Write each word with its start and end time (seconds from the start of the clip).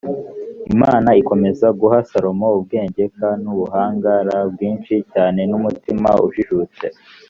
imana 0.73 1.09
ikomeza 1.21 1.67
guha 1.79 1.97
salomo 2.09 2.47
ubwenge 2.57 3.03
k 3.15 3.17
n 3.43 3.45
ubuhanga 3.53 4.11
l 4.27 4.29
bwinshi 4.53 4.95
cyane 5.13 5.39
n 5.49 5.53
umutima 5.59 6.09
ujijutse 6.27 6.85